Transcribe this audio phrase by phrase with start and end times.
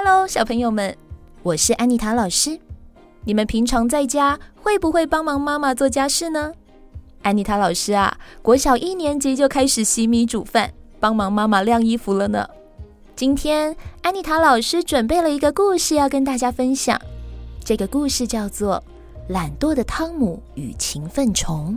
[0.00, 0.96] Hello，小朋友们，
[1.42, 2.56] 我是安妮塔老师。
[3.24, 6.52] 你们平常在家会不会帮忙妈妈做家事呢？
[7.22, 12.48] 安妮塔老师啊，国小一年级就开始洗米煮饭，帮忙妈妈晾衣服了呢。
[13.16, 16.96] 今天安妮塔老师准备了一个故事要跟大家分享，
[17.64, 18.80] 这个故事叫做
[19.32, 21.76] 《懒惰的汤姆与勤奋虫》。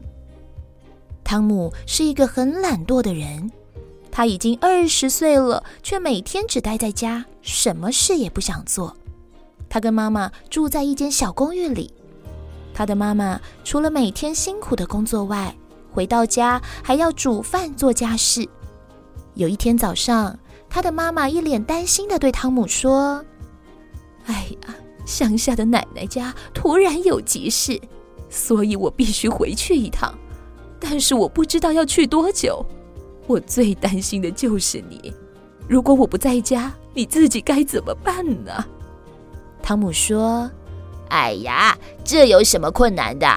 [1.24, 3.52] 汤姆是一个很懒惰的人，
[4.12, 8.96] 他已经二十岁了，却每天只待在家，什么事也不想做。
[9.70, 11.94] 他跟妈妈住在一间小公寓里。
[12.74, 15.56] 他的妈妈除了每天辛苦的工作外，
[15.92, 18.48] 回到家还要煮饭做家事。
[19.36, 20.38] 有一天早上，
[20.70, 23.24] 他的妈妈一脸担心的对汤姆说
[24.28, 27.80] ：“哎呀，乡下的奶奶家突然有急事，
[28.30, 30.14] 所以我必须回去一趟。
[30.80, 32.66] 但是我不知道要去多久。
[33.32, 35.14] 我最担心的就是你，
[35.68, 38.66] 如果我不在家，你自己该怎么办呢？”
[39.64, 40.50] 汤姆说。
[41.14, 43.28] 哎呀，这有什么困难的？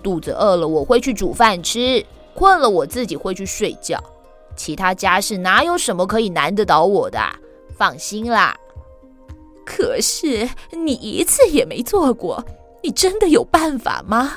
[0.00, 2.00] 肚子饿了，我会去煮饭吃；
[2.36, 4.00] 困了，我自己会去睡觉。
[4.54, 7.18] 其他家事哪有什么可以难得倒我的？
[7.76, 8.56] 放心啦。
[9.64, 12.44] 可是你一次也没做过，
[12.80, 14.34] 你真的有办法吗？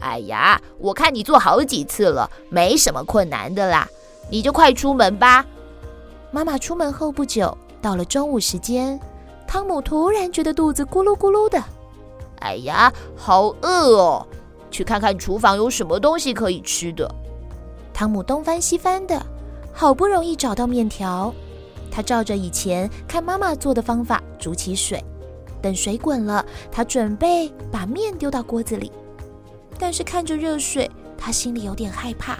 [0.00, 3.88] 哎呀，我看你做好几次了，没什么困难的啦。
[4.30, 5.44] 你就快出门吧。
[6.30, 8.98] 妈妈出门后不久，到了中午时间，
[9.46, 11.62] 汤姆突然觉得肚子咕噜咕噜的。
[12.40, 14.26] 哎呀，好饿哦！
[14.70, 17.08] 去看看厨房有什么东西可以吃的。
[17.92, 19.24] 汤姆东翻西翻的，
[19.72, 21.32] 好不容易找到面条。
[21.90, 25.04] 他照着以前看妈妈做的方法煮起水，
[25.60, 28.90] 等水滚了，他准备把面丢到锅子里。
[29.78, 32.38] 但是看着热水，他心里有点害怕。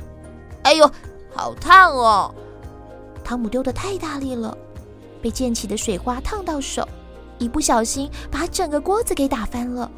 [0.63, 0.91] 哎呦，
[1.35, 2.35] 好烫哦！
[3.25, 4.57] 汤姆丢的太大力了，
[5.21, 6.87] 被溅起的水花烫到手。
[7.39, 9.91] 一不小心把整个锅子给打翻了，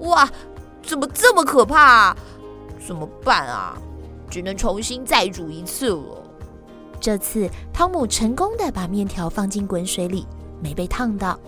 [0.00, 0.28] 哇！
[0.82, 2.16] 怎么这么可怕啊？
[2.86, 3.76] 怎么办啊？
[4.30, 6.22] 只能重新再煮一次了。
[7.00, 10.26] 这次汤姆成功的把面条放进滚水里，
[10.62, 11.38] 没被烫到。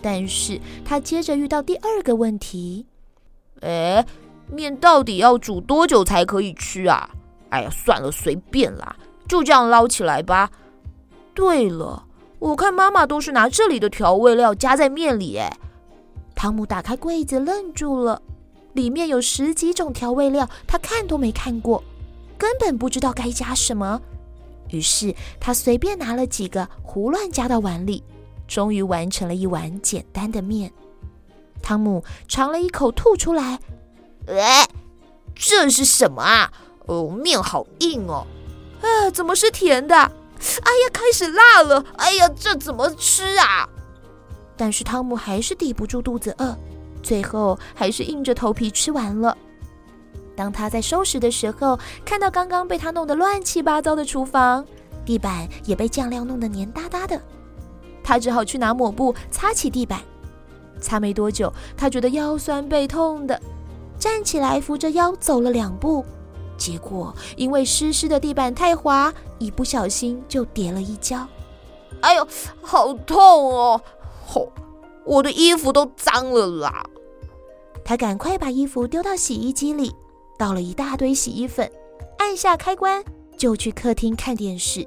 [0.00, 2.86] 但是他接着遇到第二个问题：
[3.62, 4.06] 哎，
[4.48, 7.10] 面到底要煮多久才可以吃啊？
[7.56, 8.94] 哎呀，算了，随便啦，
[9.26, 10.50] 就这样捞起来吧。
[11.34, 12.04] 对了。
[12.38, 15.56] 我看妈妈都是拿这里的调味料加在面里，哎。
[16.34, 18.20] 汤姆打开柜子，愣住了，
[18.74, 21.82] 里面有十几种调味料，他看都没看过，
[22.36, 24.02] 根本不知道该加什么。
[24.68, 28.04] 于是他随便拿了几个，胡乱加到碗里，
[28.46, 30.70] 终于完成了一碗简单的面。
[31.62, 33.58] 汤姆尝了一口，吐出来
[34.28, 34.68] ：“哎，
[35.34, 36.52] 这是什么啊？
[36.86, 38.26] 哦，面好硬哦！
[38.80, 41.84] 啊，怎么是甜的？”哎呀，开始辣了！
[41.96, 43.68] 哎呀，这怎么吃啊？
[44.56, 46.56] 但是汤姆还是抵不住肚子饿，
[47.02, 49.36] 最后还是硬着头皮吃完了。
[50.36, 54.64] 当他在收拾的时候，看到刚刚被他弄得乱七八糟的厨房，
[55.04, 57.20] 地板也被酱料弄得黏哒哒的，
[58.04, 60.00] 他只好去拿抹布擦起地板。
[60.80, 63.40] 擦没多久，他觉得腰酸背痛的，
[63.98, 66.04] 站起来扶着腰走了两步。
[66.56, 71.26] 结果，因为湿湿的地板太滑，一不小心就跌了一跤。
[72.00, 72.26] 哎呦，
[72.62, 73.80] 好痛哦！
[74.26, 74.52] 吼、哦，
[75.04, 76.84] 我的衣服都脏了啦！
[77.84, 79.94] 他赶快把衣服丢到洗衣机里，
[80.38, 81.70] 倒了一大堆洗衣粉，
[82.18, 83.04] 按下开关，
[83.36, 84.86] 就去客厅看电视。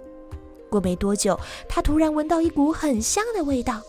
[0.69, 3.81] 过没多久，他突然闻到一股很香的味道。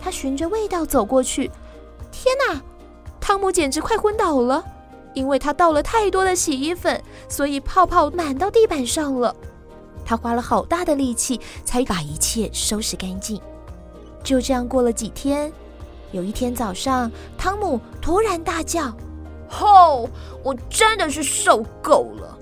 [0.00, 1.50] 他循着味道走过去，
[2.10, 2.62] 天哪！
[3.20, 4.64] 汤姆简直快昏倒了。
[5.14, 9.34] 因为他倒了太多的洗衣粉，所以泡泡满到地板上了。
[10.04, 13.40] 他花了好大的力气才把一切收拾干净。
[14.22, 15.52] 就这样过了几天，
[16.12, 18.92] 有一天早上，汤姆突然大叫
[19.48, 20.08] ：“吼！
[20.42, 22.38] 我真的是受够了！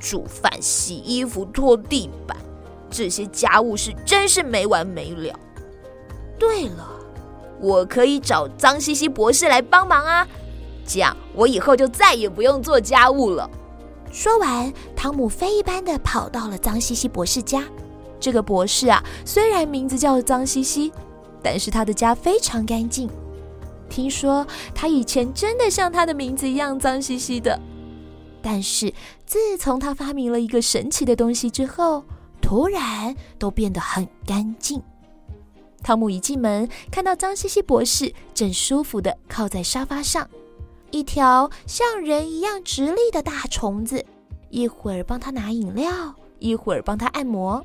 [0.00, 2.36] 煮饭、洗衣服、拖地板，
[2.90, 5.38] 这些家务事真是没完没了。
[6.38, 6.88] 对了，
[7.60, 10.26] 我可以找脏兮兮博士来帮忙啊！”
[10.86, 13.48] 这样，我以后就再也不用做家务了。
[14.10, 17.64] 说完，汤姆飞一般的跑到了脏兮兮博士家。
[18.20, 20.92] 这个博士啊，虽然名字叫脏兮兮，
[21.42, 23.10] 但是他的家非常干净。
[23.88, 27.58] 听说他以前真的像他的名字一样脏兮兮的，
[28.40, 28.92] 但是
[29.26, 32.04] 自从他发明了一个神奇的东西之后，
[32.40, 34.82] 突然都变得很干净。
[35.82, 40.28] 汤姆一进门，看到脏兮兮博士正舒服的靠在沙发上。
[40.92, 44.04] 一条像人一样直立的大虫子，
[44.50, 47.64] 一会儿帮他拿饮料，一会儿帮他按摩。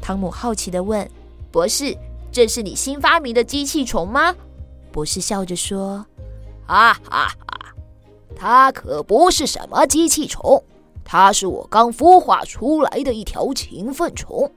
[0.00, 1.10] 汤姆好奇地问
[1.50, 1.96] ：“博士，
[2.30, 4.32] 这是你新发明的机器虫吗？”
[4.92, 6.06] 博士笑着说
[6.64, 7.74] ：“哈哈哈，
[8.36, 10.62] 它可不是什么机器虫，
[11.04, 14.52] 它是我刚孵化出来的一条勤奋虫。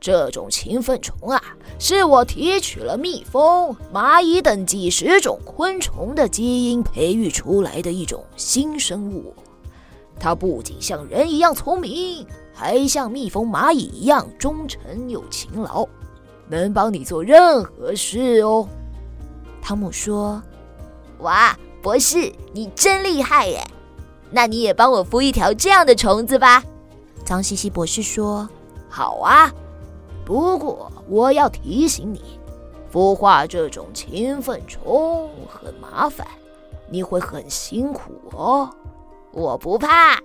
[0.00, 1.42] 这种勤奋虫啊，
[1.78, 9.34] 是我提取了蜜蜂、蚂蚁等几十种昆虫的基因培育出来的一种新生物。
[10.20, 15.86] 它不仅像人一样聪明，还像蜜蜂、蚂蚁一样忠诚又勤劳，
[16.48, 18.68] 能帮你做任何事哦。”
[19.62, 20.42] 汤姆说
[21.20, 23.64] ：“哇，博士，你真厉害耶！
[24.30, 26.64] 那你也帮我孵一条这样的虫子吧。”
[27.24, 28.48] 脏兮兮博士说
[28.88, 29.52] ：“好啊，
[30.28, 32.20] 不过我要提醒你，
[32.92, 36.28] 孵化这种勤奋虫很麻烦，
[36.90, 38.68] 你会很辛苦哦。”
[39.32, 40.18] 我不怕。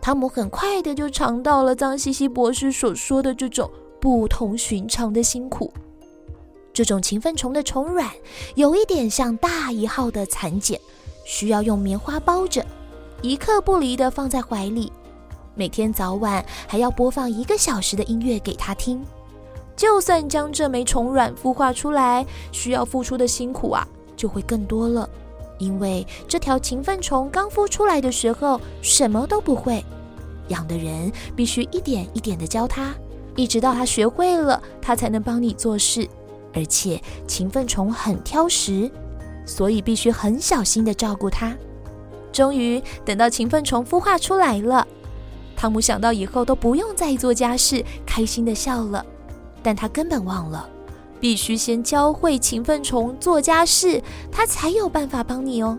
[0.00, 3.70] 汤姆很快的就尝到了脏兮兮博士所说的这种
[4.00, 5.72] 不同寻常的辛苦。
[6.72, 8.10] 这种勤奋虫的虫卵
[8.56, 10.80] 有一点像大一号的蚕茧，
[11.24, 12.66] 需要用棉花包着，
[13.20, 14.90] 一刻不离的放在怀里。
[15.54, 19.04] 每天早晚还要播放一个小时的音乐给他听。
[19.76, 25.08] 就算将这枚虫卵孵化出来，需要付出的辛苦啊就会更多了。
[25.58, 29.84] 因为这条勤奋虫刚孵出来的时候什么都不会，
[30.48, 32.94] 养的人必须一点一点的教它，
[33.36, 36.08] 一直到它学会了，它才能帮你做事。
[36.54, 38.90] 而且勤奋虫很挑食，
[39.46, 41.56] 所以必须很小心的照顾它。
[42.30, 44.86] 终于等到勤奋虫孵化出来了，
[45.62, 49.06] 汤姆想到以后都不用再做家事，开心地笑了。
[49.62, 50.68] 但他根本忘了，
[51.20, 55.78] 必须先教会勤奋虫做家事，他才有办法帮你哦。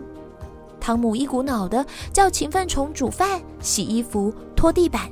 [0.80, 1.84] 汤姆一股脑地
[2.14, 5.02] 叫勤奋虫煮饭、洗衣服、拖地板，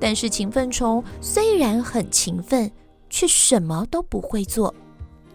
[0.00, 2.72] 但是勤奋虫虽然很勤奋，
[3.10, 4.74] 却什么都不会做。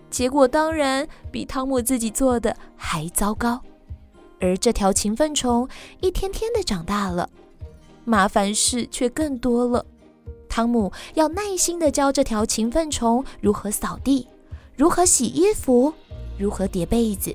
[0.10, 3.62] 结果当然比汤姆自己做的还糟糕，
[4.40, 5.70] 而这条勤奋虫
[6.00, 7.30] 一天天的长大了，
[8.06, 9.86] 麻烦事却更多了。
[10.50, 14.28] 汤姆要耐心的教这条勤奋虫如何扫地，
[14.76, 15.94] 如何洗衣服，
[16.38, 17.34] 如何叠被子，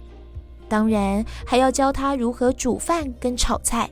[0.69, 3.91] 当然还要教它如何煮饭跟炒菜。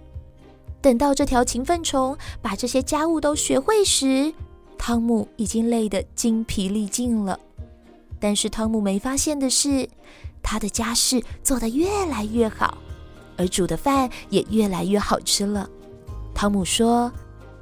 [0.82, 4.34] 等到这条勤奋虫把这些家务都学会时，
[4.76, 7.40] 汤姆已经累得精疲力尽了。
[8.20, 9.88] 但是汤姆没发现的是，
[10.42, 12.76] 他的家事做得越来越好，
[13.38, 15.70] 而煮的饭也越来越好吃了。
[16.34, 17.10] 汤姆说：“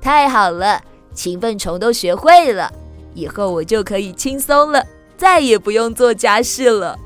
[0.01, 0.83] 太好了，
[1.15, 2.73] 勤奋虫都学会了，
[3.15, 4.85] 以后我就可以轻松了，
[5.17, 6.99] 再也不用做家事了。”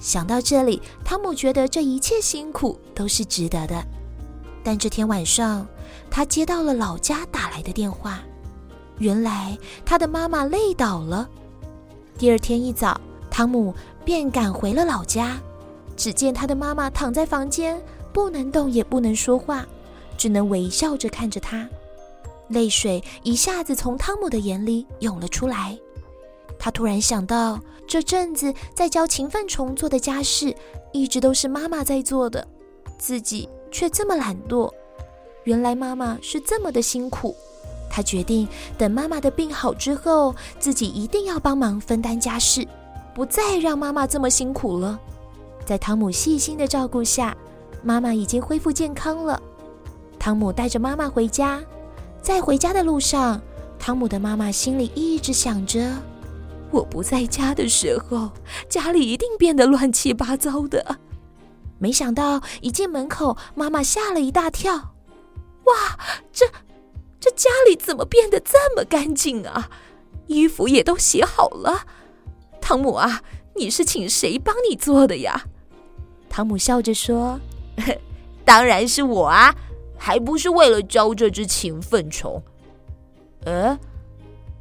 [0.00, 3.84] 想到这里，汤姆觉得这一切辛苦都是值得的。
[4.62, 5.66] 但这天晚上，
[6.08, 8.20] 他接到了老家打来的电话，
[8.98, 11.28] 原来他的妈妈累倒了。
[12.16, 13.74] 第二天一早，汤姆
[14.04, 15.36] 便赶回了老家。
[15.96, 17.80] 只见他的妈妈躺在房间，
[18.12, 19.66] 不能动也不能说话，
[20.18, 21.66] 只能微笑着看着他。
[22.48, 25.78] 泪水一下子从汤姆的眼里涌了出来。
[26.58, 30.54] 他突然想到，这阵子在教勤奋虫做的家事，
[30.92, 32.46] 一直都是妈妈在做的，
[32.98, 34.70] 自己却这么懒惰。
[35.44, 37.34] 原来妈妈是这么的辛苦。
[37.90, 42.66] 他决定等妈妈的病好之后，自己一定要帮忙分担家事，
[43.14, 44.98] 不再让妈妈这么辛苦了。
[45.64, 47.36] 在汤姆细心的照顾下，
[47.82, 49.40] 妈妈已经恢复健康了。
[50.28, 51.58] 汤姆带着妈妈回家，
[52.20, 53.40] 在回家的路上，
[53.78, 55.90] 汤姆的妈妈心里一直想着：
[56.70, 58.30] 我不在家的时候，
[58.68, 60.98] 家里一定变得乱七八糟的。
[61.78, 64.96] 没想到一进门口，妈妈吓了一大跳
[65.64, 65.98] ：“哇，
[66.30, 66.44] 这……”
[67.18, 69.70] 这家里怎么变得这么干净啊？
[70.26, 71.86] 衣服也都洗好了。
[72.60, 73.22] 汤姆啊，
[73.56, 75.46] 你是请谁帮你做的呀？
[76.28, 77.40] 汤姆笑着说
[78.44, 79.54] ：“当然是我啊，
[79.98, 82.42] 还不是为了教这只勤奋虫。”
[83.44, 83.78] 哎，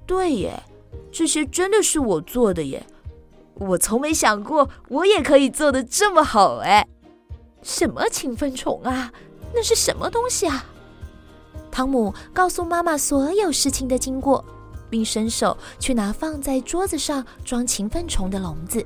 [0.06, 0.64] 对耶，
[1.12, 2.86] 这些真的是我做的耶。
[3.56, 6.88] 我从没想过我也可以做得这么好哎。
[7.64, 9.12] 什么勤奋虫啊？
[9.54, 10.66] 那是什么东西啊？
[11.72, 14.44] 汤姆告诉妈妈所有事情的经过，
[14.90, 18.86] 并伸手去拿放在桌子上装勤奋虫的笼子。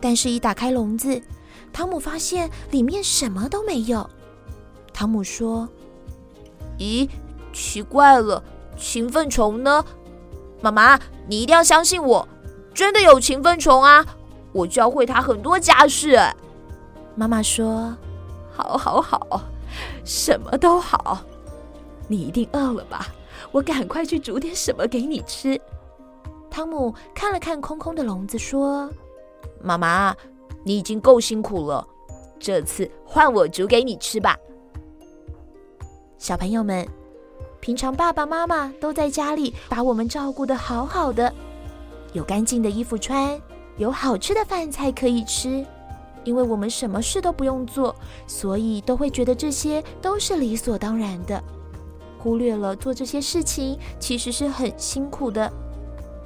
[0.00, 1.20] 但是，一打开笼子，
[1.72, 4.08] 汤姆发现里面什么都没有。
[4.96, 5.68] 汤姆说
[6.80, 7.06] ：“咦，
[7.52, 8.42] 奇怪了，
[8.78, 9.84] 勤奋虫呢？
[10.62, 10.98] 妈妈，
[11.28, 12.26] 你一定要相信我，
[12.72, 14.02] 真的有勤奋虫啊！
[14.52, 16.18] 我教会它很多家事。”
[17.14, 17.94] 妈妈说
[18.50, 19.42] ：“好，好，好，
[20.02, 21.20] 什么都好。”
[22.08, 23.08] 你一定饿了吧？
[23.52, 25.60] 我赶快去煮点什么给你吃。
[26.50, 28.90] 汤姆看了看空空的笼子，说
[29.60, 30.16] ：“妈妈，
[30.64, 31.86] 你已经够辛苦了，
[32.38, 34.34] 这次换我煮给你吃吧。”
[36.26, 36.84] 小朋友们，
[37.60, 41.32] 平常爸爸妈妈都在家里把我们照顾得好好的，
[42.14, 43.40] 有干净的衣服穿，
[43.76, 45.64] 有好吃的饭菜可以吃。
[46.24, 47.94] 因为我们什么事都不用做，
[48.26, 51.40] 所以都会觉得这些都是理所当然的，
[52.18, 55.48] 忽略了做这些事情其实是很辛苦的。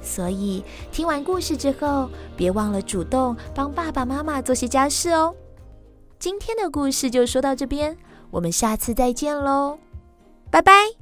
[0.01, 5.31] 所以听完故事之后，别忘了主动帮爸爸妈妈做些家事哦。
[6.17, 7.95] 今天的故事就说到这边，
[8.31, 9.77] 我们下次再见喽，
[10.51, 11.00] 拜拜。